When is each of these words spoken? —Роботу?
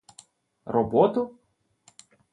—Роботу? 0.73 1.21